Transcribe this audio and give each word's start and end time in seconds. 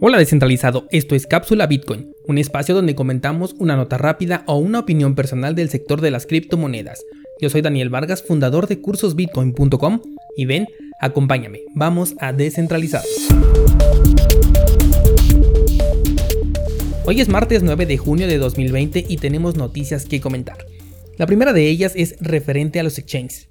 Hola 0.00 0.18
descentralizado, 0.18 0.86
esto 0.92 1.16
es 1.16 1.26
Cápsula 1.26 1.66
Bitcoin, 1.66 2.12
un 2.28 2.38
espacio 2.38 2.72
donde 2.72 2.94
comentamos 2.94 3.56
una 3.58 3.74
nota 3.74 3.98
rápida 3.98 4.44
o 4.46 4.54
una 4.54 4.78
opinión 4.78 5.16
personal 5.16 5.56
del 5.56 5.70
sector 5.70 6.00
de 6.00 6.12
las 6.12 6.24
criptomonedas. 6.24 7.04
Yo 7.40 7.50
soy 7.50 7.62
Daniel 7.62 7.88
Vargas, 7.90 8.22
fundador 8.22 8.68
de 8.68 8.80
cursosbitcoin.com 8.80 10.00
y 10.36 10.46
ven, 10.46 10.68
acompáñame, 11.00 11.62
vamos 11.74 12.14
a 12.20 12.32
descentralizar. 12.32 13.02
Hoy 17.04 17.20
es 17.20 17.28
martes 17.28 17.64
9 17.64 17.84
de 17.84 17.98
junio 17.98 18.28
de 18.28 18.38
2020 18.38 19.04
y 19.08 19.16
tenemos 19.16 19.56
noticias 19.56 20.04
que 20.04 20.20
comentar. 20.20 20.58
La 21.16 21.26
primera 21.26 21.52
de 21.52 21.68
ellas 21.68 21.94
es 21.96 22.14
referente 22.20 22.78
a 22.78 22.84
los 22.84 23.00
exchanges. 23.00 23.48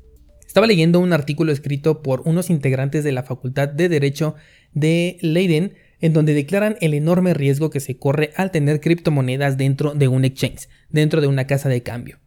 Estaba 0.48 0.66
leyendo 0.66 1.02
un 1.02 1.12
artículo 1.12 1.52
escrito 1.52 2.02
por 2.02 2.22
unos 2.22 2.50
integrantes 2.50 3.04
de 3.04 3.12
la 3.12 3.24
Facultad 3.24 3.68
de 3.68 3.90
Derecho 3.90 4.36
de 4.72 5.18
Leiden 5.20 5.74
en 6.00 6.14
donde 6.14 6.34
declaran 6.34 6.78
el 6.82 6.94
enorme 6.94 7.34
riesgo 7.34 7.70
que 7.70 7.80
se 7.80 7.98
corre 7.98 8.32
al 8.36 8.52
tener 8.52 8.82
criptomonedas 8.82 9.58
dentro 9.58 9.94
de 9.94 10.08
un 10.08 10.26
exchange, 10.26 10.70
dentro 10.90 11.22
de 11.22 11.28
una 11.28 11.48
casa 11.48 11.70
de 11.70 11.84
cambio. 11.84 12.20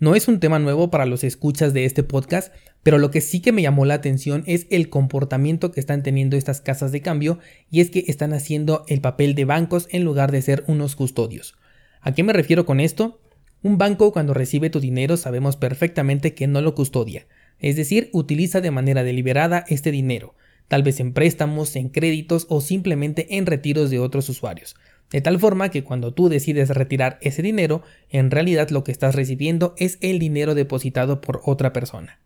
No 0.00 0.14
es 0.14 0.28
un 0.28 0.38
tema 0.38 0.60
nuevo 0.60 0.90
para 0.90 1.06
los 1.06 1.24
escuchas 1.24 1.72
de 1.72 1.84
este 1.84 2.04
podcast, 2.04 2.54
pero 2.84 2.98
lo 2.98 3.10
que 3.10 3.20
sí 3.20 3.40
que 3.40 3.50
me 3.50 3.62
llamó 3.62 3.84
la 3.84 3.94
atención 3.94 4.44
es 4.46 4.68
el 4.70 4.88
comportamiento 4.88 5.72
que 5.72 5.80
están 5.80 6.04
teniendo 6.04 6.36
estas 6.36 6.60
casas 6.60 6.92
de 6.92 7.02
cambio 7.02 7.40
y 7.68 7.80
es 7.80 7.90
que 7.90 8.04
están 8.06 8.32
haciendo 8.32 8.84
el 8.86 9.00
papel 9.00 9.34
de 9.34 9.44
bancos 9.44 9.88
en 9.90 10.04
lugar 10.04 10.30
de 10.30 10.40
ser 10.40 10.62
unos 10.68 10.94
custodios. 10.94 11.56
¿A 12.00 12.12
qué 12.12 12.22
me 12.22 12.32
refiero 12.32 12.64
con 12.64 12.78
esto? 12.78 13.20
Un 13.60 13.76
banco 13.76 14.12
cuando 14.12 14.34
recibe 14.34 14.70
tu 14.70 14.78
dinero 14.78 15.16
sabemos 15.16 15.56
perfectamente 15.56 16.32
que 16.32 16.46
no 16.46 16.60
lo 16.60 16.76
custodia, 16.76 17.26
es 17.58 17.74
decir, 17.74 18.08
utiliza 18.12 18.60
de 18.60 18.70
manera 18.70 19.02
deliberada 19.02 19.64
este 19.68 19.90
dinero, 19.90 20.36
tal 20.68 20.82
vez 20.82 21.00
en 21.00 21.12
préstamos, 21.12 21.74
en 21.76 21.88
créditos 21.88 22.46
o 22.48 22.60
simplemente 22.60 23.36
en 23.36 23.46
retiros 23.46 23.90
de 23.90 23.98
otros 23.98 24.28
usuarios. 24.28 24.76
De 25.10 25.22
tal 25.22 25.38
forma 25.40 25.70
que 25.70 25.84
cuando 25.84 26.12
tú 26.12 26.28
decides 26.28 26.68
retirar 26.68 27.18
ese 27.22 27.42
dinero, 27.42 27.82
en 28.10 28.30
realidad 28.30 28.68
lo 28.68 28.84
que 28.84 28.92
estás 28.92 29.14
recibiendo 29.14 29.74
es 29.78 29.96
el 30.02 30.18
dinero 30.18 30.54
depositado 30.54 31.20
por 31.22 31.40
otra 31.44 31.72
persona. 31.72 32.20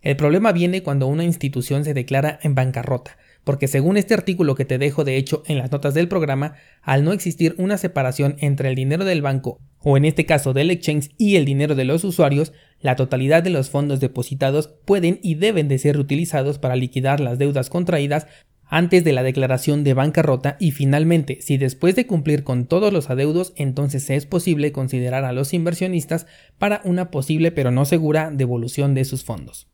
El 0.00 0.16
problema 0.16 0.52
viene 0.52 0.82
cuando 0.82 1.06
una 1.06 1.24
institución 1.24 1.84
se 1.84 1.94
declara 1.94 2.38
en 2.42 2.54
bancarrota, 2.54 3.16
porque 3.44 3.68
según 3.68 3.96
este 3.96 4.14
artículo 4.14 4.54
que 4.54 4.64
te 4.64 4.78
dejo 4.78 5.04
de 5.04 5.16
hecho 5.16 5.42
en 5.46 5.58
las 5.58 5.70
notas 5.70 5.94
del 5.94 6.08
programa, 6.08 6.54
al 6.82 7.04
no 7.04 7.12
existir 7.12 7.54
una 7.58 7.78
separación 7.78 8.36
entre 8.40 8.70
el 8.70 8.74
dinero 8.74 9.04
del 9.04 9.22
banco, 9.22 9.60
o 9.78 9.96
en 9.96 10.06
este 10.06 10.26
caso 10.26 10.52
del 10.52 10.70
exchange, 10.70 11.10
y 11.18 11.36
el 11.36 11.44
dinero 11.44 11.74
de 11.74 11.84
los 11.84 12.04
usuarios, 12.04 12.52
la 12.80 12.96
totalidad 12.96 13.42
de 13.42 13.50
los 13.50 13.70
fondos 13.70 14.00
depositados 14.00 14.74
pueden 14.84 15.20
y 15.22 15.34
deben 15.36 15.68
de 15.68 15.78
ser 15.78 15.98
utilizados 15.98 16.58
para 16.58 16.76
liquidar 16.76 17.20
las 17.20 17.38
deudas 17.38 17.68
contraídas 17.68 18.26
antes 18.66 19.04
de 19.04 19.12
la 19.12 19.22
declaración 19.22 19.84
de 19.84 19.94
bancarrota 19.94 20.56
y 20.58 20.70
finalmente, 20.70 21.38
si 21.42 21.58
después 21.58 21.94
de 21.96 22.06
cumplir 22.06 22.44
con 22.44 22.66
todos 22.66 22.92
los 22.92 23.10
adeudos, 23.10 23.52
entonces 23.56 24.08
es 24.10 24.26
posible 24.26 24.72
considerar 24.72 25.24
a 25.24 25.32
los 25.32 25.52
inversionistas 25.52 26.26
para 26.58 26.80
una 26.84 27.10
posible 27.10 27.52
pero 27.52 27.70
no 27.70 27.84
segura 27.84 28.30
devolución 28.32 28.94
de 28.94 29.04
sus 29.04 29.22
fondos. 29.22 29.68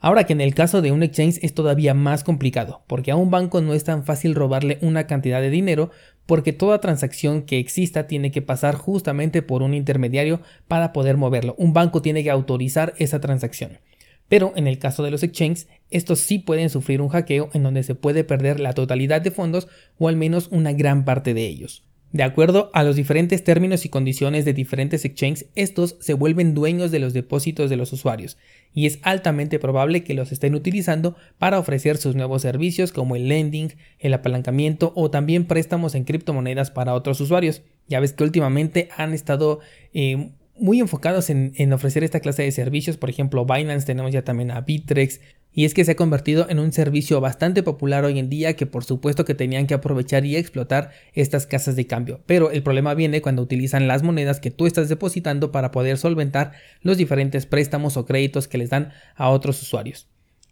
Ahora 0.00 0.24
que 0.24 0.34
en 0.34 0.40
el 0.40 0.54
caso 0.54 0.82
de 0.82 0.92
un 0.92 1.02
exchange 1.02 1.38
es 1.42 1.54
todavía 1.54 1.94
más 1.94 2.22
complicado, 2.22 2.82
porque 2.86 3.10
a 3.10 3.16
un 3.16 3.30
banco 3.30 3.60
no 3.60 3.72
es 3.72 3.84
tan 3.84 4.04
fácil 4.04 4.34
robarle 4.34 4.78
una 4.82 5.06
cantidad 5.06 5.40
de 5.40 5.50
dinero, 5.50 5.90
porque 6.26 6.52
toda 6.52 6.80
transacción 6.80 7.42
que 7.42 7.58
exista 7.58 8.06
tiene 8.06 8.30
que 8.30 8.42
pasar 8.42 8.74
justamente 8.74 9.42
por 9.42 9.62
un 9.62 9.74
intermediario 9.74 10.40
para 10.68 10.92
poder 10.92 11.16
moverlo. 11.16 11.54
Un 11.58 11.72
banco 11.72 12.02
tiene 12.02 12.22
que 12.22 12.30
autorizar 12.30 12.94
esa 12.98 13.20
transacción. 13.20 13.78
Pero 14.28 14.52
en 14.56 14.66
el 14.66 14.78
caso 14.78 15.02
de 15.02 15.10
los 15.10 15.22
exchanges, 15.22 15.68
estos 15.90 16.20
sí 16.20 16.38
pueden 16.38 16.68
sufrir 16.68 17.00
un 17.00 17.08
hackeo 17.08 17.48
en 17.52 17.62
donde 17.62 17.82
se 17.84 17.94
puede 17.94 18.24
perder 18.24 18.60
la 18.60 18.72
totalidad 18.72 19.20
de 19.22 19.30
fondos 19.30 19.68
o 19.98 20.08
al 20.08 20.16
menos 20.16 20.48
una 20.50 20.72
gran 20.72 21.04
parte 21.04 21.32
de 21.32 21.46
ellos. 21.46 21.84
De 22.12 22.22
acuerdo 22.22 22.70
a 22.72 22.82
los 22.82 22.96
diferentes 22.96 23.42
términos 23.42 23.84
y 23.84 23.88
condiciones 23.88 24.44
de 24.44 24.54
diferentes 24.54 25.04
exchanges, 25.04 25.46
estos 25.54 25.96
se 26.00 26.14
vuelven 26.14 26.54
dueños 26.54 26.90
de 26.90 26.98
los 26.98 27.12
depósitos 27.12 27.68
de 27.68 27.76
los 27.76 27.92
usuarios 27.92 28.38
y 28.72 28.86
es 28.86 29.00
altamente 29.02 29.58
probable 29.58 30.04
que 30.04 30.14
los 30.14 30.32
estén 30.32 30.54
utilizando 30.54 31.16
para 31.38 31.58
ofrecer 31.58 31.96
sus 31.96 32.14
nuevos 32.14 32.42
servicios 32.42 32.92
como 32.92 33.16
el 33.16 33.28
lending, 33.28 33.74
el 33.98 34.14
apalancamiento 34.14 34.92
o 34.94 35.10
también 35.10 35.46
préstamos 35.46 35.94
en 35.94 36.04
criptomonedas 36.04 36.70
para 36.70 36.94
otros 36.94 37.20
usuarios. 37.20 37.62
Ya 37.88 38.00
ves 38.00 38.12
que 38.12 38.24
últimamente 38.24 38.88
han 38.96 39.12
estado 39.12 39.60
eh, 39.92 40.30
muy 40.58 40.80
enfocados 40.80 41.30
en, 41.30 41.72
ofrecer 41.72 42.04
esta 42.04 42.20
clase 42.20 42.42
de 42.42 42.52
servicios, 42.52 42.96
por 42.96 43.10
ejemplo 43.10 43.44
Binance, 43.44 43.86
tenemos 43.86 44.12
ya 44.12 44.22
también 44.22 44.50
a 44.50 44.60
Bitrex, 44.60 45.20
y 45.52 45.64
es 45.64 45.72
que 45.72 45.84
se 45.84 45.92
ha 45.92 45.96
convertido 45.96 46.46
en 46.50 46.58
un 46.58 46.70
servicio 46.72 47.18
bastante 47.20 47.62
popular 47.62 48.04
hoy 48.04 48.18
en 48.18 48.28
día 48.28 48.56
que 48.56 48.66
por 48.66 48.84
supuesto 48.84 49.24
que 49.24 49.34
tenían 49.34 49.66
que 49.66 49.72
aprovechar 49.72 50.26
y 50.26 50.36
explotar 50.36 50.90
estas 51.14 51.46
casas 51.46 51.76
de 51.76 51.86
cambio. 51.86 52.20
Pero 52.26 52.50
el 52.50 52.62
problema 52.62 52.92
viene 52.92 53.22
cuando 53.22 53.40
utilizan 53.40 53.88
las 53.88 54.02
monedas 54.02 54.38
que 54.38 54.50
tú 54.50 54.66
estás 54.66 54.90
depositando 54.90 55.52
para 55.52 55.70
poder 55.70 55.96
solventar 55.96 56.52
los 56.82 56.98
diferentes 56.98 57.46
préstamos 57.46 57.96
o 57.96 58.04
créditos 58.04 58.48
que 58.48 58.58
les 58.58 58.68
dan 58.68 58.92
a 59.14 59.30
otros 59.30 59.62
usuarios. 59.62 60.08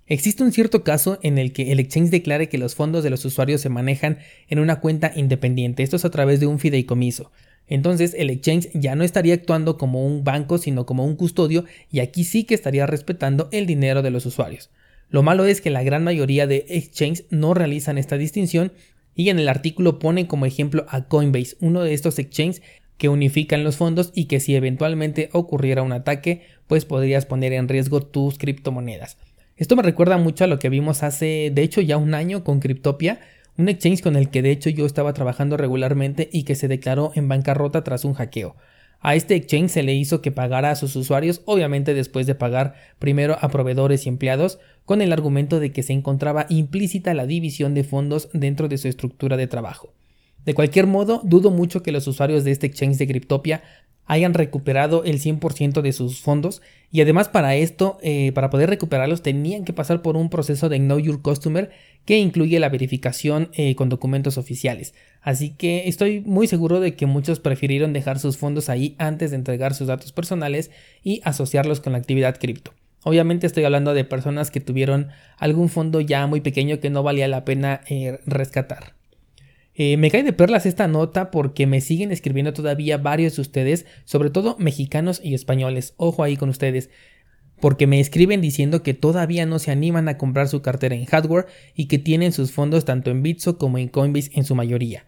Existe 0.06 0.42
un 0.42 0.52
cierto 0.52 0.84
caso 0.84 1.18
en 1.22 1.36
el 1.36 1.52
que 1.52 1.72
el 1.72 1.80
exchange 1.80 2.10
declare 2.10 2.48
que 2.48 2.58
los 2.58 2.74
fondos 2.74 3.04
de 3.04 3.10
los 3.10 3.24
usuarios 3.26 3.60
se 3.60 3.68
manejan 3.68 4.18
en 4.48 4.58
una 4.58 4.80
cuenta 4.80 5.12
independiente, 5.14 5.82
esto 5.82 5.96
es 5.96 6.04
a 6.06 6.10
través 6.10 6.40
de 6.40 6.46
un 6.46 6.58
fideicomiso. 6.58 7.30
Entonces 7.66 8.14
el 8.16 8.30
exchange 8.30 8.70
ya 8.74 8.94
no 8.94 9.04
estaría 9.04 9.34
actuando 9.34 9.78
como 9.78 10.06
un 10.06 10.24
banco 10.24 10.58
sino 10.58 10.86
como 10.86 11.04
un 11.04 11.16
custodio 11.16 11.64
y 11.90 12.00
aquí 12.00 12.24
sí 12.24 12.44
que 12.44 12.54
estaría 12.54 12.86
respetando 12.86 13.48
el 13.52 13.66
dinero 13.66 14.02
de 14.02 14.10
los 14.10 14.26
usuarios. 14.26 14.70
Lo 15.08 15.22
malo 15.22 15.44
es 15.44 15.60
que 15.60 15.70
la 15.70 15.82
gran 15.82 16.04
mayoría 16.04 16.46
de 16.46 16.66
exchanges 16.68 17.24
no 17.30 17.54
realizan 17.54 17.98
esta 17.98 18.16
distinción 18.16 18.72
y 19.14 19.28
en 19.28 19.38
el 19.38 19.48
artículo 19.48 19.98
ponen 19.98 20.26
como 20.26 20.46
ejemplo 20.46 20.86
a 20.88 21.06
Coinbase, 21.06 21.56
uno 21.60 21.82
de 21.82 21.94
estos 21.94 22.18
exchanges 22.18 22.62
que 22.98 23.08
unifican 23.08 23.64
los 23.64 23.76
fondos 23.76 24.12
y 24.14 24.26
que 24.26 24.40
si 24.40 24.54
eventualmente 24.54 25.28
ocurriera 25.32 25.82
un 25.82 25.92
ataque, 25.92 26.42
pues 26.66 26.84
podrías 26.84 27.26
poner 27.26 27.52
en 27.52 27.68
riesgo 27.68 28.02
tus 28.02 28.38
criptomonedas. 28.38 29.16
Esto 29.56 29.76
me 29.76 29.82
recuerda 29.82 30.16
mucho 30.16 30.44
a 30.44 30.46
lo 30.48 30.58
que 30.58 30.68
vimos 30.68 31.02
hace, 31.02 31.52
de 31.54 31.62
hecho, 31.62 31.80
ya 31.80 31.96
un 31.96 32.14
año 32.14 32.42
con 32.42 32.60
Cryptopia, 32.60 33.20
un 33.56 33.68
exchange 33.68 34.02
con 34.02 34.16
el 34.16 34.30
que 34.30 34.42
de 34.42 34.50
hecho 34.50 34.70
yo 34.70 34.86
estaba 34.86 35.12
trabajando 35.12 35.56
regularmente 35.56 36.28
y 36.32 36.44
que 36.44 36.54
se 36.54 36.68
declaró 36.68 37.12
en 37.14 37.28
bancarrota 37.28 37.84
tras 37.84 38.04
un 38.04 38.14
hackeo. 38.14 38.56
A 39.00 39.14
este 39.14 39.34
exchange 39.34 39.70
se 39.70 39.82
le 39.82 39.94
hizo 39.94 40.22
que 40.22 40.32
pagara 40.32 40.70
a 40.70 40.76
sus 40.76 40.96
usuarios, 40.96 41.42
obviamente 41.44 41.92
después 41.92 42.26
de 42.26 42.34
pagar 42.34 42.74
primero 42.98 43.36
a 43.40 43.50
proveedores 43.50 44.06
y 44.06 44.08
empleados, 44.08 44.58
con 44.86 45.02
el 45.02 45.12
argumento 45.12 45.60
de 45.60 45.72
que 45.72 45.82
se 45.82 45.92
encontraba 45.92 46.46
implícita 46.48 47.12
la 47.12 47.26
división 47.26 47.74
de 47.74 47.84
fondos 47.84 48.30
dentro 48.32 48.66
de 48.68 48.78
su 48.78 48.88
estructura 48.88 49.36
de 49.36 49.46
trabajo. 49.46 49.92
De 50.44 50.54
cualquier 50.54 50.86
modo, 50.86 51.20
dudo 51.24 51.50
mucho 51.50 51.82
que 51.82 51.92
los 51.92 52.06
usuarios 52.06 52.44
de 52.44 52.50
este 52.50 52.66
exchange 52.66 52.98
de 52.98 53.06
Cryptopia 53.06 53.62
hayan 54.06 54.34
recuperado 54.34 55.04
el 55.04 55.20
100% 55.20 55.82
de 55.82 55.92
sus 55.92 56.20
fondos 56.20 56.62
y 56.90 57.00
además 57.00 57.28
para 57.28 57.56
esto, 57.56 57.98
eh, 58.02 58.32
para 58.32 58.50
poder 58.50 58.70
recuperarlos 58.70 59.22
tenían 59.22 59.64
que 59.64 59.72
pasar 59.72 60.02
por 60.02 60.16
un 60.16 60.30
proceso 60.30 60.68
de 60.68 60.78
Know 60.78 60.98
Your 60.98 61.22
Customer 61.22 61.70
que 62.04 62.18
incluye 62.18 62.60
la 62.60 62.68
verificación 62.68 63.50
eh, 63.54 63.74
con 63.74 63.88
documentos 63.88 64.38
oficiales. 64.38 64.94
Así 65.20 65.50
que 65.50 65.88
estoy 65.88 66.20
muy 66.20 66.46
seguro 66.46 66.80
de 66.80 66.94
que 66.94 67.06
muchos 67.06 67.40
prefirieron 67.40 67.92
dejar 67.92 68.18
sus 68.18 68.36
fondos 68.36 68.68
ahí 68.68 68.94
antes 68.98 69.30
de 69.30 69.36
entregar 69.36 69.74
sus 69.74 69.88
datos 69.88 70.12
personales 70.12 70.70
y 71.02 71.20
asociarlos 71.24 71.80
con 71.80 71.94
la 71.94 71.98
actividad 71.98 72.38
cripto. 72.38 72.72
Obviamente 73.04 73.46
estoy 73.46 73.64
hablando 73.64 73.92
de 73.92 74.04
personas 74.04 74.50
que 74.50 74.60
tuvieron 74.60 75.08
algún 75.36 75.68
fondo 75.68 76.00
ya 76.00 76.26
muy 76.26 76.40
pequeño 76.40 76.80
que 76.80 76.90
no 76.90 77.02
valía 77.02 77.28
la 77.28 77.44
pena 77.44 77.80
eh, 77.88 78.18
rescatar. 78.26 78.94
Eh, 79.76 79.96
me 79.96 80.10
cae 80.10 80.22
de 80.22 80.32
perlas 80.32 80.66
esta 80.66 80.86
nota 80.86 81.30
porque 81.30 81.66
me 81.66 81.80
siguen 81.80 82.12
escribiendo 82.12 82.52
todavía 82.52 82.96
varios 82.96 83.36
de 83.36 83.42
ustedes, 83.42 83.86
sobre 84.04 84.30
todo 84.30 84.56
mexicanos 84.58 85.20
y 85.22 85.34
españoles. 85.34 85.94
Ojo 85.96 86.22
ahí 86.22 86.36
con 86.36 86.48
ustedes. 86.48 86.90
Porque 87.60 87.86
me 87.86 87.98
escriben 87.98 88.40
diciendo 88.40 88.82
que 88.82 88.94
todavía 88.94 89.46
no 89.46 89.58
se 89.58 89.72
animan 89.72 90.08
a 90.08 90.18
comprar 90.18 90.48
su 90.48 90.62
cartera 90.62 90.94
en 90.94 91.06
hardware 91.06 91.46
y 91.74 91.86
que 91.86 91.98
tienen 91.98 92.32
sus 92.32 92.52
fondos 92.52 92.84
tanto 92.84 93.10
en 93.10 93.22
Bitso 93.22 93.58
como 93.58 93.78
en 93.78 93.88
Coinbase 93.88 94.30
en 94.34 94.44
su 94.44 94.54
mayoría. 94.54 95.06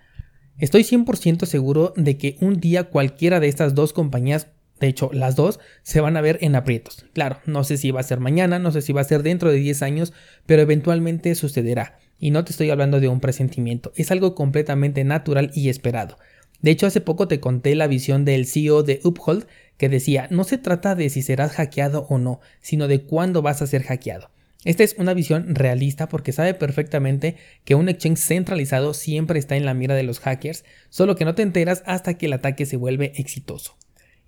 Estoy 0.59 0.83
100% 0.83 1.45
seguro 1.45 1.93
de 1.97 2.17
que 2.17 2.37
un 2.41 2.59
día 2.61 2.85
cualquiera 2.85 3.41
de 3.41 3.49
estas 3.49 3.75
dos 3.75 3.93
compañías, 3.93 4.49
de 4.81 4.89
hecho 4.89 5.11
las 5.13 5.37
dos, 5.37 5.61
se 5.83 6.01
van 6.01 6.17
a 6.17 6.23
ver 6.23 6.39
en 6.41 6.57
aprietos. 6.57 7.05
Claro, 7.13 7.41
no 7.45 7.63
sé 7.63 7.77
si 7.77 7.91
va 7.91 8.01
a 8.01 8.05
ser 8.05 8.21
mañana, 8.21 8.59
no 8.59 8.73
sé 8.73 8.81
si 8.81 8.93
va 8.93 9.03
a 9.03 9.05
ser 9.05 9.23
dentro 9.23 9.51
de 9.51 9.59
10 9.59 9.83
años, 9.83 10.13
pero 10.47 10.63
eventualmente 10.63 11.35
sucederá. 11.35 11.99
Y 12.19 12.31
no 12.31 12.45
te 12.45 12.53
estoy 12.53 12.71
hablando 12.71 13.01
de 13.01 13.09
un 13.09 13.21
presentimiento, 13.21 13.93
es 13.97 14.11
algo 14.11 14.35
completamente 14.35 15.05
natural 15.05 15.51
y 15.55 15.69
esperado. 15.69 16.19
De 16.63 16.71
hecho, 16.71 16.87
hace 16.87 17.01
poco 17.01 17.29
te 17.29 17.41
conté 17.41 17.75
la 17.75 17.87
visión 17.87 18.25
del 18.25 18.47
CEO 18.47 18.83
de 18.83 19.01
Uphold 19.05 19.47
que 19.77 19.89
decía, 19.89 20.27
no 20.31 20.45
se 20.45 20.59
trata 20.59 20.95
de 20.95 21.11
si 21.11 21.23
serás 21.23 21.53
hackeado 21.53 22.07
o 22.09 22.19
no, 22.19 22.41
sino 22.61 22.89
de 22.89 23.03
cuándo 23.03 23.43
vas 23.43 23.61
a 23.61 23.67
ser 23.67 23.83
hackeado. 23.83 24.31
Esta 24.65 24.83
es 24.83 24.97
una 24.99 25.15
visión 25.15 25.55
realista 25.55 26.09
porque 26.09 26.33
sabe 26.33 26.55
perfectamente 26.55 27.37
que 27.65 27.75
un 27.75 27.89
exchange 27.89 28.19
centralizado 28.19 28.95
siempre 28.95 29.39
está 29.39 29.57
en 29.57 29.65
la 29.65 29.75
mira 29.75 29.95
de 29.95 30.03
los 30.03 30.19
hackers, 30.19 30.65
solo 30.89 31.15
que 31.15 31.25
no 31.25 31.35
te 31.35 31.43
enteras 31.43 31.83
hasta 31.87 32.15
que 32.15 32.27
el 32.27 32.33
ataque 32.33 32.67
se 32.67 32.77
vuelve 32.77 33.13
exitoso. 33.17 33.77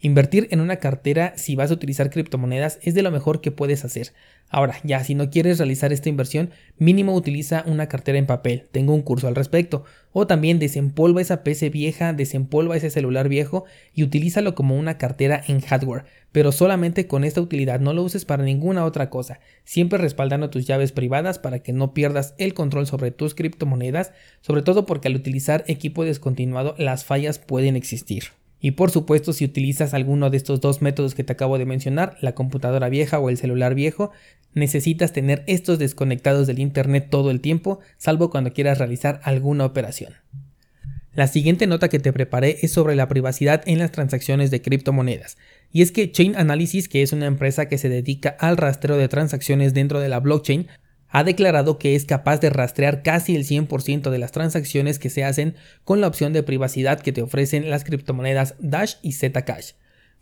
Invertir 0.01 0.47
en 0.53 0.61
una 0.61 0.77
cartera 0.77 1.33
si 1.37 1.57
vas 1.57 1.73
a 1.73 1.75
utilizar 1.75 2.09
criptomonedas 2.11 2.79
es 2.83 2.95
de 2.95 3.03
lo 3.03 3.11
mejor 3.11 3.41
que 3.41 3.51
puedes 3.51 3.85
hacer. 3.85 4.13
Ahora, 4.49 4.77
ya 4.85 5.03
si 5.03 5.17
no 5.17 5.29
quieres 5.29 5.59
realizar 5.59 5.93
esta 5.93 6.09
inversión, 6.09 6.51
mínimo 6.79 7.17
utiliza 7.17 7.65
una 7.67 7.89
cartera 7.89 8.17
en 8.17 8.27
papel. 8.27 8.69
Tengo 8.71 8.95
un 8.95 9.03
curso 9.03 9.27
al 9.27 9.35
respecto. 9.35 9.83
O 10.13 10.29
también 10.29 10.61
desempolva 10.61 11.21
esa 11.21 11.43
PC 11.43 11.71
vieja, 11.71 12.13
desempolva 12.13 12.77
ese 12.77 12.91
celular 12.91 13.29
viejo 13.29 13.65
y 13.93 14.05
utilízalo 14.05 14.55
como 14.55 14.77
una 14.77 14.99
cartera 14.99 15.43
en 15.49 15.61
hardware. 15.61 16.05
Pero 16.31 16.53
solamente 16.53 17.09
con 17.09 17.25
esta 17.25 17.41
utilidad, 17.41 17.81
no 17.81 17.93
lo 17.93 18.05
uses 18.05 18.25
para 18.25 18.45
ninguna 18.45 18.85
otra 18.85 19.11
cosa. 19.11 19.41
Siempre 19.65 19.99
respaldando 19.99 20.49
tus 20.49 20.65
llaves 20.65 20.93
privadas 20.93 21.41
para 21.41 21.59
que 21.59 21.73
no 21.73 21.93
pierdas 21.93 22.37
el 22.39 22.55
control 22.55 22.87
sobre 22.87 23.11
tus 23.11 23.35
criptomonedas, 23.35 24.13
sobre 24.43 24.63
todo 24.63 24.87
porque 24.87 25.09
al 25.09 25.17
utilizar 25.17 25.65
equipo 25.67 26.05
descontinuado 26.05 26.77
las 26.79 27.05
fallas 27.05 27.41
pueden 27.41 27.75
existir. 27.75 28.27
Y 28.61 28.73
por 28.73 28.91
supuesto, 28.91 29.33
si 29.33 29.45
utilizas 29.45 29.95
alguno 29.95 30.31
de 30.31 30.37
estos 30.37 30.61
dos 30.61 30.83
métodos 30.83 31.15
que 31.15 31.25
te 31.25 31.33
acabo 31.33 31.59
de 31.59 31.67
mencionar, 31.67 32.17
la 32.21 32.35
computadora 32.35 32.89
vieja 32.89 33.19
o 33.19 33.29
el 33.29 33.37
celular 33.37 33.75
viejo, 33.75 34.11
necesitas 34.55 35.13
tener 35.13 35.45
estos 35.47 35.79
desconectados 35.79 36.47
del 36.47 36.59
Internet 36.59 37.09
todo 37.11 37.31
el 37.31 37.41
tiempo, 37.41 37.79
salvo 37.97 38.31
cuando 38.31 38.53
quieras 38.53 38.79
realizar 38.79 39.21
alguna 39.23 39.65
operación. 39.65 40.15
La 41.15 41.27
siguiente 41.27 41.67
nota 41.67 41.89
que 41.89 41.99
te 41.99 42.13
preparé 42.13 42.59
es 42.63 42.73
sobre 42.73 42.95
la 42.95 43.09
privacidad 43.09 43.63
en 43.67 43.79
las 43.79 43.91
transacciones 43.91 44.51
de 44.51 44.63
criptomonedas. 44.63 45.37
Y 45.73 45.83
es 45.83 45.91
que 45.91 46.13
Chain 46.13 46.37
Analysis, 46.37 46.89
que 46.89 47.03
es 47.03 47.13
una 47.13 47.27
empresa 47.27 47.67
que 47.67 47.79
se 47.79 47.89
dedica 47.89 48.37
al 48.39 48.57
rastreo 48.57 48.97
de 48.97 49.09
transacciones 49.09 49.75
dentro 49.75 49.99
de 50.01 50.09
la 50.09 50.21
blockchain, 50.21 50.69
ha 51.09 51.25
declarado 51.25 51.79
que 51.79 51.95
es 51.95 52.05
capaz 52.05 52.39
de 52.39 52.51
rastrear 52.51 53.03
casi 53.03 53.35
el 53.35 53.45
100% 53.45 54.11
de 54.11 54.19
las 54.19 54.33
transacciones 54.33 54.99
que 54.99 55.11
se 55.11 55.25
hacen 55.25 55.55
con 55.85 56.01
la 56.01 56.07
opción 56.07 56.33
de 56.33 56.43
privacidad 56.43 57.01
que 57.01 57.13
te 57.13 57.23
ofrecen 57.23 57.71
las 57.71 57.85
criptomonedas 57.85 58.55
Dash 58.59 58.95
y 59.03 59.13
Zcash. 59.13 59.73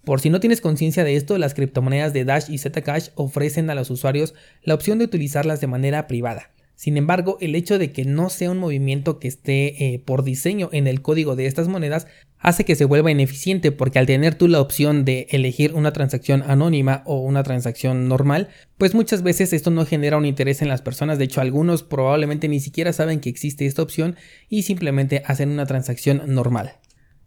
Por 0.04 0.20
si 0.20 0.30
no 0.30 0.38
tienes 0.38 0.60
conciencia 0.60 1.02
de 1.02 1.16
esto, 1.16 1.36
las 1.36 1.54
criptomonedas 1.54 2.12
de 2.12 2.24
Dash 2.24 2.48
y 2.48 2.58
Zcash 2.58 3.08
ofrecen 3.16 3.68
a 3.70 3.74
los 3.74 3.90
usuarios 3.90 4.34
la 4.62 4.74
opción 4.74 4.98
de 4.98 5.04
utilizarlas 5.04 5.60
de 5.60 5.66
manera 5.66 6.06
privada. 6.06 6.50
Sin 6.76 6.98
embargo, 6.98 7.38
el 7.40 7.54
hecho 7.54 7.78
de 7.78 7.90
que 7.90 8.04
no 8.04 8.28
sea 8.28 8.50
un 8.50 8.58
movimiento 8.58 9.18
que 9.18 9.28
esté 9.28 9.94
eh, 9.94 9.98
por 9.98 10.22
diseño 10.22 10.68
en 10.72 10.86
el 10.86 11.00
código 11.00 11.34
de 11.34 11.46
estas 11.46 11.68
monedas 11.68 12.06
hace 12.38 12.66
que 12.66 12.76
se 12.76 12.84
vuelva 12.84 13.10
ineficiente 13.10 13.72
porque 13.72 13.98
al 13.98 14.04
tener 14.04 14.34
tú 14.34 14.46
la 14.46 14.60
opción 14.60 15.06
de 15.06 15.26
elegir 15.30 15.72
una 15.72 15.92
transacción 15.92 16.44
anónima 16.46 17.02
o 17.06 17.20
una 17.20 17.42
transacción 17.42 18.08
normal, 18.08 18.50
pues 18.76 18.94
muchas 18.94 19.22
veces 19.22 19.54
esto 19.54 19.70
no 19.70 19.86
genera 19.86 20.18
un 20.18 20.26
interés 20.26 20.60
en 20.60 20.68
las 20.68 20.82
personas, 20.82 21.18
de 21.18 21.24
hecho 21.24 21.40
algunos 21.40 21.82
probablemente 21.82 22.46
ni 22.46 22.60
siquiera 22.60 22.92
saben 22.92 23.20
que 23.20 23.30
existe 23.30 23.64
esta 23.64 23.82
opción 23.82 24.16
y 24.50 24.62
simplemente 24.62 25.22
hacen 25.24 25.48
una 25.48 25.64
transacción 25.64 26.22
normal. 26.26 26.74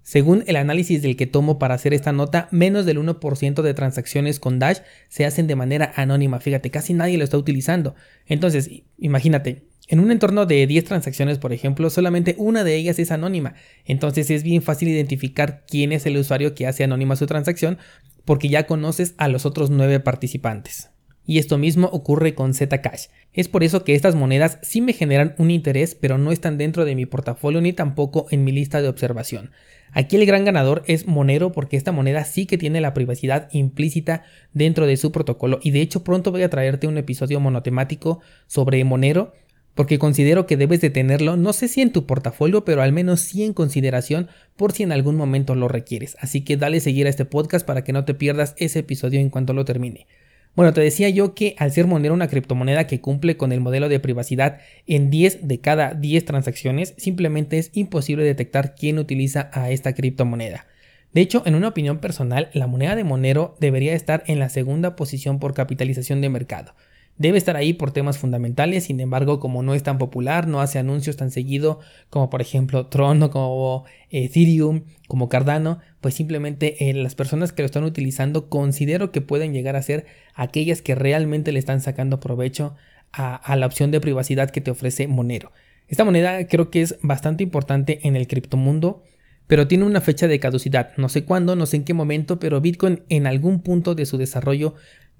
Según 0.09 0.43
el 0.47 0.55
análisis 0.55 1.03
del 1.03 1.15
que 1.15 1.27
tomo 1.27 1.59
para 1.59 1.75
hacer 1.75 1.93
esta 1.93 2.11
nota, 2.11 2.47
menos 2.49 2.87
del 2.87 2.97
1% 2.97 3.61
de 3.61 3.73
transacciones 3.75 4.39
con 4.39 4.57
Dash 4.57 4.79
se 5.07 5.23
hacen 5.23 5.45
de 5.45 5.55
manera 5.55 5.93
anónima. 5.95 6.39
Fíjate, 6.39 6.71
casi 6.71 6.95
nadie 6.95 7.19
lo 7.19 7.23
está 7.23 7.37
utilizando. 7.37 7.93
Entonces, 8.25 8.71
imagínate, 8.97 9.67
en 9.87 9.99
un 9.99 10.09
entorno 10.09 10.47
de 10.47 10.65
10 10.65 10.83
transacciones, 10.83 11.37
por 11.37 11.53
ejemplo, 11.53 11.91
solamente 11.91 12.33
una 12.39 12.63
de 12.63 12.75
ellas 12.75 12.97
es 12.97 13.11
anónima. 13.11 13.53
Entonces 13.85 14.31
es 14.31 14.41
bien 14.41 14.63
fácil 14.63 14.87
identificar 14.89 15.63
quién 15.67 15.91
es 15.91 16.07
el 16.07 16.17
usuario 16.17 16.55
que 16.55 16.65
hace 16.65 16.83
anónima 16.83 17.15
su 17.15 17.27
transacción 17.27 17.77
porque 18.25 18.49
ya 18.49 18.65
conoces 18.65 19.13
a 19.19 19.27
los 19.27 19.45
otros 19.45 19.69
9 19.69 19.99
participantes. 19.99 20.89
Y 21.29 21.37
esto 21.37 21.59
mismo 21.59 21.85
ocurre 21.93 22.33
con 22.33 22.55
Zcash. 22.55 23.09
Es 23.33 23.49
por 23.49 23.63
eso 23.63 23.83
que 23.83 23.93
estas 23.93 24.15
monedas 24.15 24.57
sí 24.63 24.81
me 24.81 24.93
generan 24.93 25.35
un 25.37 25.51
interés, 25.51 25.93
pero 25.93 26.17
no 26.17 26.31
están 26.31 26.57
dentro 26.57 26.85
de 26.85 26.95
mi 26.95 27.05
portafolio 27.05 27.61
ni 27.61 27.71
tampoco 27.71 28.25
en 28.31 28.43
mi 28.43 28.51
lista 28.51 28.81
de 28.81 28.87
observación. 28.87 29.51
Aquí 29.91 30.15
el 30.15 30.25
gran 30.25 30.43
ganador 30.43 30.81
es 30.87 31.05
Monero 31.05 31.51
porque 31.51 31.77
esta 31.77 31.91
moneda 31.91 32.23
sí 32.23 32.47
que 32.47 32.57
tiene 32.57 32.81
la 32.81 32.95
privacidad 32.95 33.47
implícita 33.51 34.23
dentro 34.53 34.87
de 34.87 34.97
su 34.97 35.11
protocolo 35.11 35.59
y 35.61 35.69
de 35.69 35.81
hecho 35.81 36.03
pronto 36.03 36.31
voy 36.31 36.41
a 36.41 36.49
traerte 36.49 36.87
un 36.87 36.97
episodio 36.97 37.39
monotemático 37.39 38.21
sobre 38.47 38.83
Monero 38.83 39.33
porque 39.75 39.99
considero 39.99 40.47
que 40.47 40.57
debes 40.57 40.81
de 40.81 40.89
tenerlo, 40.89 41.37
no 41.37 41.53
sé 41.53 41.67
si 41.67 41.81
en 41.81 41.91
tu 41.91 42.07
portafolio, 42.07 42.65
pero 42.65 42.81
al 42.81 42.91
menos 42.91 43.19
sí 43.19 43.43
en 43.43 43.53
consideración 43.53 44.29
por 44.55 44.71
si 44.71 44.81
en 44.81 44.91
algún 44.91 45.15
momento 45.15 45.53
lo 45.53 45.67
requieres. 45.67 46.17
Así 46.21 46.43
que 46.43 46.57
dale 46.57 46.79
seguir 46.79 47.05
a 47.05 47.11
este 47.11 47.25
podcast 47.25 47.67
para 47.67 47.83
que 47.83 47.93
no 47.93 48.03
te 48.03 48.15
pierdas 48.15 48.55
ese 48.57 48.79
episodio 48.79 49.19
en 49.19 49.29
cuanto 49.29 49.53
lo 49.53 49.63
termine. 49.63 50.07
Bueno, 50.55 50.73
te 50.73 50.81
decía 50.81 51.09
yo 51.09 51.35
que 51.35 51.55
al 51.57 51.71
ser 51.71 51.87
Monero 51.87 52.13
una 52.13 52.27
criptomoneda 52.27 52.85
que 52.85 52.99
cumple 52.99 53.37
con 53.37 53.51
el 53.51 53.61
modelo 53.61 53.87
de 53.87 53.99
privacidad 53.99 54.59
en 54.87 55.09
10 55.09 55.47
de 55.47 55.61
cada 55.61 55.93
10 55.93 56.25
transacciones, 56.25 56.93
simplemente 56.97 57.57
es 57.57 57.71
imposible 57.73 58.23
detectar 58.23 58.75
quién 58.75 58.99
utiliza 58.99 59.49
a 59.53 59.69
esta 59.71 59.93
criptomoneda. 59.93 60.67
De 61.13 61.21
hecho, 61.21 61.43
en 61.45 61.55
una 61.55 61.69
opinión 61.69 61.99
personal, 61.99 62.49
la 62.53 62.67
moneda 62.67 62.95
de 62.95 63.03
Monero 63.03 63.55
debería 63.59 63.93
estar 63.93 64.23
en 64.27 64.37
la 64.37 64.49
segunda 64.49 64.95
posición 64.95 65.39
por 65.39 65.53
capitalización 65.53 66.21
de 66.21 66.29
mercado. 66.29 66.75
Debe 67.19 67.37
estar 67.37 67.57
ahí 67.57 67.73
por 67.73 67.91
temas 67.91 68.17
fundamentales, 68.17 68.85
sin 68.85 69.01
embargo, 69.01 69.41
como 69.41 69.61
no 69.61 69.73
es 69.73 69.83
tan 69.83 69.97
popular, 69.97 70.47
no 70.47 70.61
hace 70.61 70.79
anuncios 70.79 71.17
tan 71.17 71.31
seguido 71.31 71.81
como 72.09 72.29
por 72.29 72.39
ejemplo 72.39 72.87
Tron 72.87 73.21
o 73.21 73.29
como 73.29 73.83
eh, 74.09 74.23
Ethereum, 74.23 74.85
como 75.09 75.27
Cardano, 75.27 75.79
pues 75.99 76.13
simplemente 76.13 76.89
eh, 76.89 76.93
las 76.93 77.15
personas 77.15 77.51
que 77.51 77.61
lo 77.61 77.65
están 77.65 77.83
utilizando 77.83 78.47
considero 78.47 79.11
que 79.11 79.19
pueden 79.19 79.51
llegar 79.51 79.75
a 79.75 79.81
ser 79.81 80.05
aquellas 80.33 80.81
que 80.81 80.95
realmente 80.95 81.51
le 81.51 81.59
están 81.59 81.81
sacando 81.81 82.21
provecho 82.21 82.77
a, 83.11 83.35
a 83.35 83.57
la 83.57 83.65
opción 83.65 83.91
de 83.91 83.99
privacidad 83.99 84.49
que 84.49 84.61
te 84.61 84.71
ofrece 84.71 85.09
Monero. 85.09 85.51
Esta 85.89 86.05
moneda 86.05 86.47
creo 86.47 86.71
que 86.71 86.81
es 86.81 86.97
bastante 87.01 87.43
importante 87.43 87.99
en 88.07 88.15
el 88.15 88.27
criptomundo 88.27 89.03
pero 89.49 89.67
tiene 89.67 89.83
una 89.83 89.99
fecha 89.99 90.27
de 90.27 90.39
caducidad. 90.39 90.91
No 90.97 91.09
sé 91.09 91.25
cuándo, 91.25 91.55
no 91.55 91.65
sé 91.65 91.77
en 91.77 91.83
qué 91.83 91.95
momento, 91.95 92.39
pero 92.39 92.61
Bitcoin 92.61 93.01
en 93.09 93.25
algún 93.25 93.63
punto 93.63 93.95
de 93.95 94.05
su 94.05 94.19
desarrollo 94.19 94.75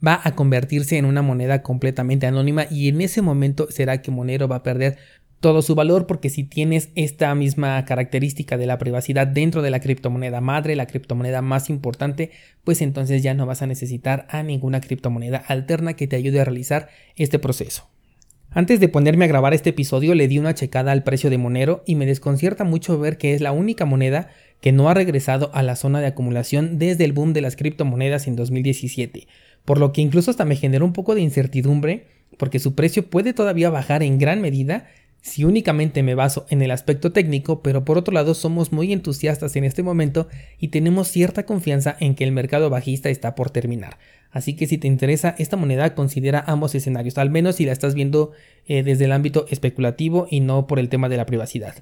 va 0.05 0.19
a 0.23 0.35
convertirse 0.35 0.97
en 0.97 1.05
una 1.05 1.21
moneda 1.21 1.61
completamente 1.61 2.27
anónima 2.27 2.65
y 2.69 2.87
en 2.87 3.01
ese 3.01 3.21
momento 3.21 3.67
será 3.69 4.01
que 4.01 4.11
Monero 4.11 4.47
va 4.47 4.57
a 4.57 4.63
perder 4.63 4.97
todo 5.39 5.61
su 5.61 5.75
valor 5.75 6.05
porque 6.05 6.29
si 6.29 6.43
tienes 6.43 6.89
esta 6.95 7.33
misma 7.33 7.83
característica 7.85 8.57
de 8.57 8.65
la 8.65 8.77
privacidad 8.77 9.25
dentro 9.25 9.61
de 9.61 9.71
la 9.71 9.79
criptomoneda 9.79 10.41
madre, 10.41 10.75
la 10.75 10.85
criptomoneda 10.85 11.41
más 11.41 11.69
importante, 11.69 12.31
pues 12.63 12.81
entonces 12.81 13.23
ya 13.23 13.33
no 13.33 13.45
vas 13.45 13.61
a 13.61 13.67
necesitar 13.67 14.27
a 14.29 14.43
ninguna 14.43 14.81
criptomoneda 14.81 15.37
alterna 15.37 15.93
que 15.93 16.07
te 16.07 16.17
ayude 16.17 16.41
a 16.41 16.45
realizar 16.45 16.89
este 17.15 17.39
proceso. 17.39 17.87
Antes 18.51 18.79
de 18.79 18.89
ponerme 18.89 19.25
a 19.25 19.27
grabar 19.27 19.53
este 19.53 19.69
episodio 19.69 20.15
le 20.15 20.27
di 20.27 20.39
una 20.39 20.55
checada 20.55 20.91
al 20.91 21.03
precio 21.03 21.29
de 21.29 21.37
Monero 21.37 21.83
y 21.85 21.95
me 21.95 22.07
desconcierta 22.07 22.63
mucho 22.63 22.99
ver 22.99 23.17
que 23.17 23.35
es 23.35 23.41
la 23.41 23.51
única 23.51 23.85
moneda 23.85 24.29
que 24.61 24.71
no 24.71 24.89
ha 24.89 24.93
regresado 24.93 25.49
a 25.53 25.63
la 25.63 25.75
zona 25.75 26.01
de 26.01 26.07
acumulación 26.07 26.79
desde 26.79 27.05
el 27.05 27.13
boom 27.13 27.33
de 27.33 27.41
las 27.41 27.55
criptomonedas 27.55 28.27
en 28.27 28.35
2017 28.35 29.27
por 29.65 29.77
lo 29.77 29.93
que 29.93 30.01
incluso 30.01 30.31
hasta 30.31 30.45
me 30.45 30.55
generó 30.55 30.85
un 30.85 30.93
poco 30.93 31.15
de 31.15 31.21
incertidumbre 31.21 32.07
porque 32.37 32.59
su 32.59 32.75
precio 32.75 33.07
puede 33.07 33.33
todavía 33.33 33.69
bajar 33.69 34.03
en 34.03 34.17
gran 34.17 34.41
medida 34.41 34.87
si 35.21 35.43
únicamente 35.43 36.01
me 36.01 36.15
baso 36.15 36.45
en 36.49 36.61
el 36.61 36.71
aspecto 36.71 37.11
técnico, 37.11 37.61
pero 37.61 37.83
por 37.83 37.97
otro 37.97 38.13
lado 38.13 38.33
somos 38.33 38.71
muy 38.71 38.93
entusiastas 38.93 39.55
en 39.57 39.65
este 39.65 39.83
momento 39.83 40.27
y 40.57 40.69
tenemos 40.69 41.09
cierta 41.09 41.45
confianza 41.45 41.97
en 41.99 42.15
que 42.15 42.23
el 42.23 42.31
mercado 42.31 42.69
bajista 42.69 43.09
está 43.09 43.35
por 43.35 43.49
terminar. 43.49 43.97
Así 44.31 44.55
que 44.55 44.65
si 44.65 44.77
te 44.77 44.87
interesa 44.87 45.35
esta 45.37 45.57
moneda, 45.57 45.93
considera 45.93 46.43
ambos 46.47 46.73
escenarios, 46.73 47.17
al 47.17 47.29
menos 47.29 47.57
si 47.57 47.65
la 47.65 47.73
estás 47.73 47.95
viendo 47.95 48.31
eh, 48.65 48.81
desde 48.81 49.05
el 49.05 49.11
ámbito 49.11 49.45
especulativo 49.49 50.27
y 50.31 50.39
no 50.39 50.67
por 50.67 50.79
el 50.79 50.87
tema 50.87 51.09
de 51.09 51.17
la 51.17 51.25
privacidad. 51.25 51.75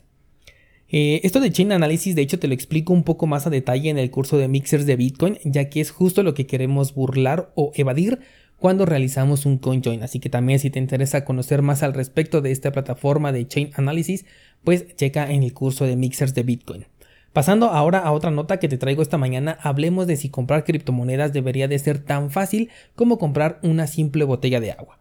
Eh, 0.89 1.19
esto 1.23 1.41
de 1.41 1.51
Chain 1.51 1.73
Analysis, 1.73 2.15
de 2.15 2.21
hecho, 2.21 2.39
te 2.39 2.47
lo 2.47 2.53
explico 2.53 2.93
un 2.93 3.03
poco 3.03 3.27
más 3.27 3.45
a 3.45 3.49
detalle 3.49 3.89
en 3.89 3.97
el 3.97 4.09
curso 4.09 4.37
de 4.37 4.47
Mixers 4.47 4.85
de 4.85 4.95
Bitcoin, 4.95 5.37
ya 5.43 5.69
que 5.69 5.81
es 5.81 5.91
justo 5.91 6.23
lo 6.23 6.33
que 6.33 6.47
queremos 6.47 6.93
burlar 6.93 7.51
o 7.55 7.71
evadir 7.75 8.19
cuando 8.57 8.85
realizamos 8.85 9.45
un 9.45 9.57
CoinJoin. 9.57 10.01
Así 10.03 10.19
que 10.19 10.29
también 10.29 10.59
si 10.59 10.69
te 10.69 10.79
interesa 10.79 11.25
conocer 11.25 11.61
más 11.61 11.83
al 11.83 11.93
respecto 11.93 12.41
de 12.41 12.51
esta 12.51 12.71
plataforma 12.71 13.31
de 13.31 13.47
Chain 13.47 13.71
Analysis, 13.75 14.25
pues 14.63 14.95
checa 14.95 15.29
en 15.29 15.43
el 15.43 15.53
curso 15.53 15.85
de 15.85 15.97
Mixers 15.97 16.33
de 16.33 16.43
Bitcoin. 16.43 16.85
Pasando 17.33 17.67
ahora 17.67 17.99
a 17.99 18.13
otra 18.13 18.31
nota 18.31 18.57
que 18.57 18.69
te 18.69 18.77
traigo 18.77 19.01
esta 19.01 19.17
mañana, 19.17 19.59
hablemos 19.61 20.07
de 20.07 20.15
si 20.15 20.29
comprar 20.29 20.63
criptomonedas 20.63 21.33
debería 21.33 21.67
de 21.67 21.77
ser 21.77 21.99
tan 21.99 22.31
fácil 22.31 22.69
como 22.95 23.19
comprar 23.19 23.59
una 23.61 23.85
simple 23.87 24.23
botella 24.23 24.59
de 24.59 24.71
agua. 24.71 24.99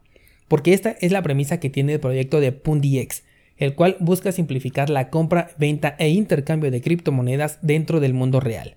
Porque 0.49 0.75
esta 0.75 0.91
es 1.01 1.13
la 1.13 1.23
premisa 1.23 1.61
que 1.61 1.71
tiene 1.71 1.95
el 1.95 2.01
proyecto 2.01 2.41
de 2.41 2.53
PundiX, 2.53 3.23
el 3.57 3.75
cual 3.75 3.97
busca 4.01 4.33
simplificar 4.33 4.91
la 4.91 5.11
compra, 5.11 5.51
venta 5.59 5.97
e 5.99 6.09
intercambio 6.09 6.71
de 6.71 6.81
criptomonedas 6.81 7.59
dentro 7.63 8.01
del 8.01 8.15
mundo 8.15 8.41
real. 8.41 8.77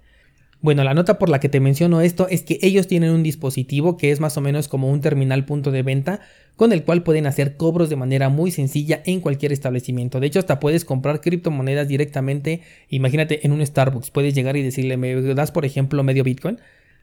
Bueno, 0.61 0.83
la 0.83 0.93
nota 0.93 1.17
por 1.17 1.29
la 1.29 1.39
que 1.39 1.47
te 1.47 1.61
menciono 1.61 2.01
esto 2.01 2.27
es 2.27 2.43
que 2.43 2.59
ellos 2.61 2.87
tienen 2.87 3.11
un 3.11 3.23
dispositivo 3.23 3.95
que 3.95 4.11
es 4.11 4.19
más 4.19 4.35
o 4.35 4.41
menos 4.41 4.67
como 4.67 4.91
un 4.91 4.99
terminal 4.99 5.45
punto 5.45 5.71
de 5.71 5.83
venta 5.83 6.19
con 6.57 6.73
el 6.73 6.83
cual 6.83 7.03
pueden 7.03 7.27
hacer 7.27 7.55
cobros 7.55 7.89
de 7.89 7.95
manera 7.95 8.27
muy 8.27 8.51
sencilla 8.51 9.01
en 9.05 9.21
cualquier 9.21 9.53
establecimiento. 9.53 10.19
De 10.19 10.27
hecho, 10.27 10.39
hasta 10.39 10.59
puedes 10.59 10.83
comprar 10.83 11.21
criptomonedas 11.21 11.87
directamente, 11.87 12.59
imagínate 12.89 13.45
en 13.45 13.53
un 13.53 13.65
Starbucks, 13.65 14.11
puedes 14.11 14.33
llegar 14.33 14.57
y 14.57 14.61
decirle, 14.61 14.97
¿me 14.97 15.15
das 15.33 15.53
por 15.53 15.63
ejemplo 15.63 16.03
medio 16.03 16.25
Bitcoin? 16.25 16.59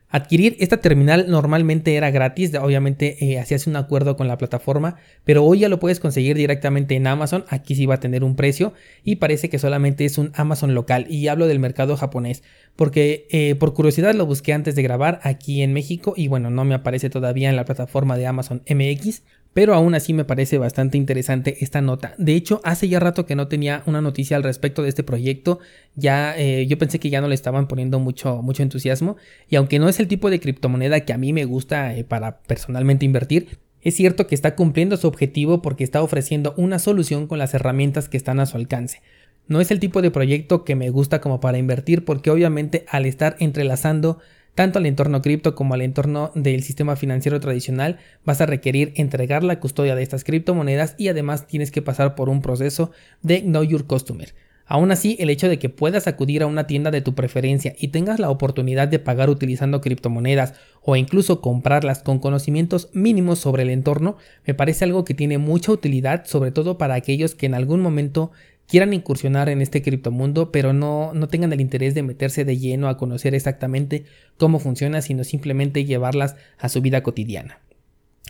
Adquirir 0.09 0.57
esta 0.61 0.77
terminal 0.77 1.27
normalmente 1.29 1.97
era 1.97 2.13
gratis, 2.13 2.55
obviamente 2.55 3.25
eh, 3.25 3.41
hacías 3.41 3.67
un 3.67 3.75
acuerdo 3.75 4.17
con 4.17 4.29
la 4.29 4.39
plataforma, 4.39 4.97
pero 5.25 5.45
hoy 5.45 5.59
ya 5.61 5.69
lo 5.69 5.81
puedes 5.81 5.99
conseguir 5.99 6.37
directamente 6.37 6.95
en 6.95 7.09
Amazon, 7.09 7.45
aquí 7.49 7.75
sí 7.75 7.87
va 7.87 7.97
a 7.97 8.01
tener 8.01 8.23
un 8.23 8.37
precio 8.37 8.73
y 9.03 9.17
parece 9.17 9.51
que 9.51 9.59
solamente 9.59 10.05
es 10.05 10.17
un 10.17 10.31
Amazon 10.35 10.75
local 10.75 11.07
y 11.11 11.27
hablo 11.27 11.49
del 11.49 11.59
mercado 11.59 11.97
japonés, 11.97 12.45
porque 12.77 13.27
eh, 13.31 13.57
por 13.57 13.75
curiosidad 13.75 14.15
lo 14.15 14.27
busqué 14.27 14.53
antes 14.53 14.77
de 14.77 14.83
grabar 14.83 15.19
aquí 15.25 15.63
en 15.63 15.73
México 15.73 16.15
y 16.17 16.29
bueno, 16.29 16.51
no 16.51 16.65
me 16.65 16.77
aparece 16.77 17.11
todavía 17.11 17.51
en 17.51 17.57
la 17.57 17.65
plataforma 17.65 18.17
de 18.17 18.29
Amazon 18.29 18.63
MX, 18.69 19.23
pero 19.57 19.73
aún 19.73 19.95
así 19.95 20.13
me 20.13 20.27
parece 20.27 20.59
bastante 20.59 20.99
interesante 20.99 21.57
esta 21.65 21.81
nota. 21.81 22.15
De 22.19 22.35
hecho, 22.35 22.61
hace 22.63 22.91
ya 22.91 23.01
rato 23.01 23.25
que 23.25 23.37
no 23.37 23.49
tenía 23.49 23.83
una 23.87 24.03
noticia 24.03 24.37
al 24.37 24.43
respecto 24.43 24.83
de 24.83 24.91
este 24.91 25.03
proyecto, 25.03 25.61
ya 25.95 26.37
eh, 26.37 26.67
yo 26.67 26.77
pensé 26.77 26.99
que 26.99 27.09
ya 27.09 27.23
no 27.23 27.29
le 27.29 27.35
estaban 27.35 27.67
poniendo 27.67 27.99
mucho, 27.99 28.43
mucho 28.43 28.63
entusiasmo, 28.63 29.17
y 29.49 29.57
aunque 29.57 29.79
no 29.79 29.89
es 29.89 29.99
el 29.99 30.09
tipo 30.09 30.29
de 30.29 30.41
criptomoneda 30.41 31.01
que 31.07 31.15
a 31.15 31.17
mí 31.17 31.33
me 31.33 31.47
gusta 31.47 31.97
eh, 31.97 32.05
para 32.05 32.41
personalmente 32.41 33.07
invertir, 33.07 33.59
es 33.81 33.97
cierto 33.97 34.27
que 34.27 34.35
está 34.35 34.57
cumpliendo 34.57 34.99
su 34.99 35.09
objetivo 35.09 35.63
porque 35.63 35.85
está 35.85 36.03
ofreciendo 36.03 36.53
una 36.59 36.79
solución 36.79 37.27
con 37.27 37.39
las 37.39 37.55
herramientas 37.55 38.11
que 38.11 38.19
están 38.19 38.41
a 38.41 38.45
su 38.45 38.59
alcance. 38.59 39.01
No 39.49 39.63
es 39.63 39.71
el 39.71 39.81
tipo 39.81 40.03
de 40.03 40.11
proyecto 40.11 40.65
que 40.65 40.75
me 40.75 40.91
gusta 40.91 41.23
como 41.23 41.41
para 41.41 41.57
invertir 41.57 42.05
porque 42.05 42.31
obviamente 42.31 42.85
al 42.91 43.07
estar 43.07 43.37
entrelazando 43.39 44.19
tanto 44.57 44.79
al 44.79 44.87
entorno 44.87 45.21
cripto 45.21 45.55
como 45.55 45.75
al 45.75 45.83
entorno 45.83 46.33
del 46.35 46.63
sistema 46.63 46.97
financiero 46.97 47.39
tradicional, 47.41 47.99
vas 48.25 48.41
a 48.41 48.47
requerir 48.47 48.95
entregar 48.97 49.45
la 49.45 49.61
custodia 49.61 49.95
de 49.95 50.03
estas 50.03 50.25
criptomonedas 50.25 50.95
y 50.97 51.09
además 51.09 51.47
tienes 51.47 51.71
que 51.71 51.83
pasar 51.83 52.15
por 52.15 52.31
un 52.31 52.41
proceso 52.41 52.91
de 53.23 53.43
Know 53.43 53.63
Your 53.63 53.87
Customer. 53.87 54.35
Aún 54.65 54.91
así, 54.91 55.17
el 55.21 55.29
hecho 55.29 55.49
de 55.49 55.59
que 55.59 55.69
puedas 55.69 56.09
acudir 56.09 56.43
a 56.43 56.47
una 56.47 56.67
tienda 56.67 56.91
de 56.91 57.03
tu 57.03 57.15
preferencia 57.15 57.77
y 57.79 57.89
tengas 57.89 58.19
la 58.19 58.31
oportunidad 58.31 58.89
de 58.89 58.99
pagar 58.99 59.29
utilizando 59.29 59.83
criptomonedas 59.83 60.55
o 60.83 60.97
incluso 60.97 61.43
comprarlas 61.43 62.03
con 62.03 62.19
conocimientos 62.19 62.89
mínimos 62.95 63.39
sobre 63.39 63.63
el 63.63 63.71
entorno, 63.71 64.17
me 64.47 64.55
parece 64.55 64.85
algo 64.85 65.05
que 65.05 65.15
tiene 65.15 65.37
mucha 65.37 65.71
utilidad, 65.71 66.25
sobre 66.25 66.51
todo 66.51 66.79
para 66.79 66.95
aquellos 66.95 67.35
que 67.35 67.47
en 67.47 67.55
algún 67.55 67.81
momento 67.81 68.33
quieran 68.69 68.93
incursionar 68.93 69.49
en 69.49 69.63
este 69.63 69.83
criptomundo, 69.83 70.53
pero 70.53 70.73
no, 70.73 71.13
no 71.15 71.29
tengan 71.29 71.53
el 71.53 71.61
interés 71.61 71.95
de 71.95 72.03
meterse 72.03 72.45
de 72.45 72.59
lleno 72.59 72.89
a 72.89 72.97
conocer 72.97 73.35
exactamente 73.35 74.05
cómo 74.37 74.59
funciona, 74.59 75.03
sino 75.03 75.25
simplemente 75.25 75.85
llevarlas 75.85 76.37
a 76.59 76.69
su 76.69 76.81
vida 76.81 77.03
cotidiana. 77.03 77.61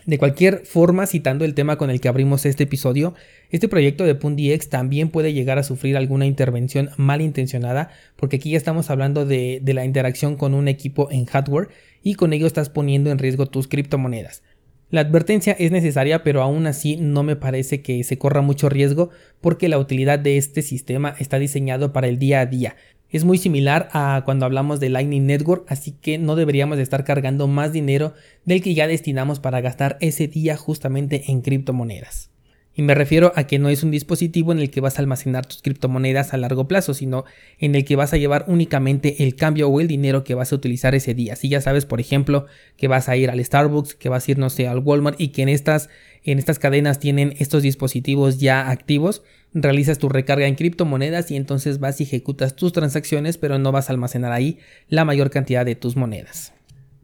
De 0.05 0.17
cualquier 0.17 0.65
forma, 0.65 1.05
citando 1.05 1.43
el 1.43 1.53
tema 1.53 1.77
con 1.77 1.89
el 1.89 1.99
que 1.99 2.07
abrimos 2.07 2.45
este 2.45 2.63
episodio, 2.63 3.13
este 3.49 3.67
proyecto 3.67 4.05
de 4.05 4.15
PundiX 4.15 4.69
también 4.69 5.09
puede 5.09 5.33
llegar 5.33 5.57
a 5.57 5.63
sufrir 5.63 5.97
alguna 5.97 6.25
intervención 6.25 6.91
malintencionada, 6.95 7.89
porque 8.15 8.37
aquí 8.37 8.51
ya 8.51 8.57
estamos 8.57 8.89
hablando 8.89 9.25
de, 9.25 9.59
de 9.61 9.73
la 9.73 9.83
interacción 9.83 10.37
con 10.37 10.53
un 10.53 10.69
equipo 10.69 11.11
en 11.11 11.25
hardware 11.25 11.67
y 12.03 12.13
con 12.13 12.31
ello 12.31 12.47
estás 12.47 12.69
poniendo 12.69 13.11
en 13.11 13.17
riesgo 13.17 13.47
tus 13.47 13.67
criptomonedas. 13.67 14.43
La 14.89 15.01
advertencia 15.01 15.53
es 15.59 15.71
necesaria, 15.71 16.23
pero 16.23 16.41
aún 16.41 16.65
así 16.65 16.95
no 16.95 17.21
me 17.21 17.35
parece 17.35 17.81
que 17.81 18.01
se 18.05 18.17
corra 18.17 18.41
mucho 18.41 18.69
riesgo 18.69 19.09
porque 19.41 19.67
la 19.67 19.79
utilidad 19.79 20.17
de 20.17 20.37
este 20.37 20.61
sistema 20.61 21.13
está 21.19 21.39
diseñado 21.39 21.91
para 21.91 22.07
el 22.07 22.19
día 22.19 22.39
a 22.39 22.45
día. 22.45 22.77
Es 23.09 23.25
muy 23.25 23.37
similar 23.37 23.89
a 23.91 24.21
cuando 24.23 24.45
hablamos 24.45 24.79
de 24.79 24.89
Lightning 24.89 25.25
Network, 25.25 25.65
así 25.69 25.91
que 25.91 26.17
no 26.17 26.37
deberíamos 26.37 26.77
de 26.77 26.83
estar 26.83 27.03
cargando 27.03 27.47
más 27.47 27.73
dinero 27.73 28.13
del 28.45 28.61
que 28.61 28.73
ya 28.73 28.87
destinamos 28.87 29.41
para 29.41 29.59
gastar 29.59 29.97
ese 29.99 30.27
día 30.27 30.55
justamente 30.55 31.31
en 31.31 31.41
criptomonedas. 31.41 32.31
Y 32.77 32.83
me 32.83 32.93
refiero 32.93 33.33
a 33.35 33.47
que 33.47 33.57
no 33.57 33.69
es 33.69 33.81
un 33.81 33.89
dispositivo 33.89 34.51
en 34.51 34.59
el 34.59 34.69
que 34.69 34.81
vas 34.81 34.97
a 34.97 35.01
almacenar 35.01 35.47
tus 35.47 35.63
criptomonedas 35.63 36.35
a 36.35 36.37
largo 36.37 36.67
plazo, 36.67 36.93
sino 36.93 37.25
en 37.57 37.73
el 37.73 37.83
que 37.83 37.95
vas 37.95 38.13
a 38.13 38.17
llevar 38.17 38.45
únicamente 38.47 39.23
el 39.23 39.35
cambio 39.35 39.67
o 39.67 39.81
el 39.81 39.87
dinero 39.87 40.23
que 40.23 40.35
vas 40.35 40.51
a 40.51 40.55
utilizar 40.57 40.93
ese 40.93 41.15
día. 41.15 41.35
Si 41.35 41.49
ya 41.49 41.59
sabes, 41.59 41.87
por 41.87 41.99
ejemplo, 41.99 42.45
que 42.77 42.87
vas 42.87 43.09
a 43.09 43.17
ir 43.17 43.31
al 43.31 43.43
Starbucks, 43.43 43.95
que 43.95 44.09
vas 44.09 44.27
a 44.27 44.31
ir, 44.31 44.37
no 44.37 44.51
sé, 44.51 44.67
al 44.67 44.77
Walmart 44.77 45.19
y 45.19 45.29
que 45.29 45.41
en 45.41 45.49
estas, 45.49 45.89
en 46.23 46.37
estas 46.37 46.59
cadenas 46.59 46.99
tienen 46.99 47.33
estos 47.39 47.63
dispositivos 47.63 48.37
ya 48.37 48.69
activos, 48.69 49.23
realizas 49.55 49.97
tu 49.97 50.07
recarga 50.07 50.45
en 50.45 50.53
criptomonedas 50.53 51.31
y 51.31 51.35
entonces 51.35 51.79
vas 51.79 51.99
y 51.99 52.03
ejecutas 52.03 52.55
tus 52.55 52.73
transacciones, 52.73 53.39
pero 53.39 53.57
no 53.57 53.71
vas 53.71 53.89
a 53.89 53.93
almacenar 53.93 54.33
ahí 54.33 54.59
la 54.87 55.03
mayor 55.03 55.31
cantidad 55.31 55.65
de 55.65 55.73
tus 55.73 55.95
monedas. 55.95 56.53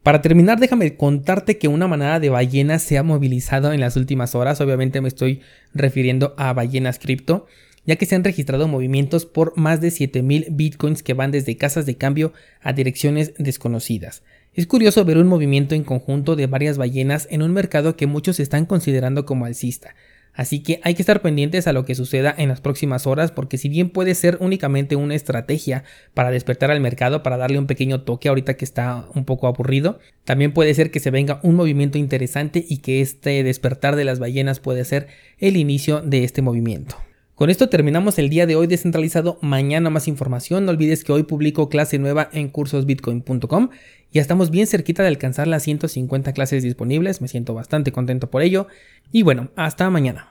Para 0.03 0.21
terminar, 0.21 0.59
déjame 0.59 0.97
contarte 0.97 1.57
que 1.57 1.69
una 1.69 1.87
manada 1.87 2.19
de 2.19 2.29
ballenas 2.29 2.83
se 2.83 2.97
ha 2.97 3.03
movilizado 3.03 3.71
en 3.71 3.79
las 3.79 3.95
últimas 3.95 4.35
horas. 4.35 4.59
Obviamente 4.59 4.99
me 4.99 5.07
estoy 5.07 5.39
refiriendo 5.73 6.35
a 6.37 6.51
ballenas 6.51 6.99
cripto, 6.99 7.47
ya 7.85 7.95
que 7.95 8.05
se 8.05 8.15
han 8.15 8.25
registrado 8.25 8.67
movimientos 8.67 9.25
por 9.25 9.57
más 9.57 9.79
de 9.79 9.91
7000 9.91 10.47
bitcoins 10.51 11.03
que 11.03 11.13
van 11.13 11.31
desde 11.31 11.55
casas 11.55 11.85
de 11.85 11.95
cambio 11.95 12.33
a 12.61 12.73
direcciones 12.73 13.33
desconocidas. 13.37 14.23
Es 14.53 14.67
curioso 14.67 15.05
ver 15.05 15.17
un 15.17 15.27
movimiento 15.27 15.73
en 15.73 15.85
conjunto 15.85 16.35
de 16.35 16.47
varias 16.47 16.77
ballenas 16.77 17.29
en 17.31 17.41
un 17.41 17.53
mercado 17.53 17.95
que 17.95 18.05
muchos 18.05 18.41
están 18.41 18.65
considerando 18.65 19.25
como 19.25 19.45
alcista. 19.45 19.95
Así 20.33 20.61
que 20.63 20.79
hay 20.83 20.95
que 20.95 21.01
estar 21.01 21.21
pendientes 21.21 21.67
a 21.67 21.73
lo 21.73 21.85
que 21.85 21.95
suceda 21.95 22.33
en 22.35 22.49
las 22.49 22.59
próximas 22.59 23.05
horas 23.05 23.31
porque 23.31 23.57
si 23.57 23.69
bien 23.69 23.89
puede 23.89 24.15
ser 24.15 24.37
únicamente 24.39 24.95
una 24.95 25.15
estrategia 25.15 25.83
para 26.13 26.31
despertar 26.31 26.71
al 26.71 26.81
mercado, 26.81 27.21
para 27.21 27.37
darle 27.37 27.59
un 27.59 27.67
pequeño 27.67 28.01
toque 28.01 28.29
ahorita 28.29 28.55
que 28.55 28.65
está 28.65 29.07
un 29.13 29.25
poco 29.25 29.47
aburrido, 29.47 29.99
también 30.23 30.53
puede 30.53 30.73
ser 30.73 30.89
que 30.89 30.99
se 30.99 31.11
venga 31.11 31.39
un 31.43 31.55
movimiento 31.55 31.97
interesante 31.97 32.65
y 32.67 32.77
que 32.77 33.01
este 33.01 33.43
despertar 33.43 33.95
de 33.95 34.05
las 34.05 34.19
ballenas 34.19 34.59
puede 34.59 34.85
ser 34.85 35.07
el 35.37 35.57
inicio 35.57 36.01
de 36.01 36.23
este 36.23 36.41
movimiento. 36.41 36.95
Con 37.35 37.49
esto 37.49 37.67
terminamos 37.67 38.19
el 38.19 38.29
día 38.29 38.45
de 38.45 38.55
hoy 38.55 38.67
descentralizado. 38.67 39.39
Mañana 39.41 39.89
más 39.89 40.07
información. 40.07 40.65
No 40.65 40.71
olvides 40.71 41.03
que 41.03 41.11
hoy 41.11 41.23
publico 41.23 41.67
clase 41.67 41.97
nueva 41.97 42.29
en 42.31 42.47
cursosbitcoin.com. 42.47 43.69
Ya 44.11 44.21
estamos 44.21 44.51
bien 44.51 44.67
cerquita 44.67 45.01
de 45.01 45.09
alcanzar 45.09 45.47
las 45.47 45.63
150 45.63 46.31
clases 46.33 46.61
disponibles. 46.61 47.21
Me 47.21 47.27
siento 47.27 47.55
bastante 47.55 47.91
contento 47.91 48.29
por 48.29 48.43
ello. 48.43 48.67
Y 49.11 49.23
bueno, 49.23 49.49
hasta 49.55 49.89
mañana. 49.89 50.29